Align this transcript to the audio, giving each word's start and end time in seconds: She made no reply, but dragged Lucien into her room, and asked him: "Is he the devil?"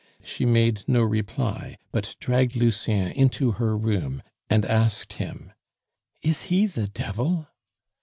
She 0.23 0.45
made 0.47 0.83
no 0.87 1.03
reply, 1.03 1.77
but 1.91 2.15
dragged 2.19 2.55
Lucien 2.55 3.11
into 3.11 3.51
her 3.51 3.77
room, 3.77 4.23
and 4.49 4.65
asked 4.65 5.13
him: 5.13 5.53
"Is 6.23 6.45
he 6.45 6.65
the 6.65 6.87
devil?" 6.87 7.45